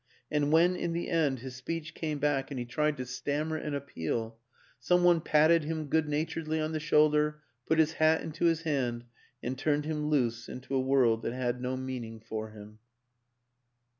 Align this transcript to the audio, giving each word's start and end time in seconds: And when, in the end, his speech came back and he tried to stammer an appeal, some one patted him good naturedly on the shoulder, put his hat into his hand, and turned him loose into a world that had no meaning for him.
And 0.31 0.51
when, 0.51 0.75
in 0.75 0.93
the 0.93 1.09
end, 1.09 1.41
his 1.41 1.55
speech 1.55 1.93
came 1.93 2.17
back 2.17 2.49
and 2.49 2.59
he 2.59 2.65
tried 2.65 2.97
to 2.97 3.05
stammer 3.05 3.55
an 3.55 3.75
appeal, 3.75 4.39
some 4.79 5.03
one 5.03 5.21
patted 5.21 5.63
him 5.63 5.85
good 5.89 6.09
naturedly 6.09 6.59
on 6.59 6.71
the 6.71 6.79
shoulder, 6.79 7.43
put 7.67 7.77
his 7.77 7.91
hat 7.93 8.21
into 8.21 8.45
his 8.45 8.63
hand, 8.63 9.03
and 9.43 9.55
turned 9.55 9.85
him 9.85 10.09
loose 10.09 10.49
into 10.49 10.73
a 10.73 10.81
world 10.81 11.21
that 11.21 11.33
had 11.33 11.61
no 11.61 11.77
meaning 11.77 12.19
for 12.19 12.49
him. 12.49 12.79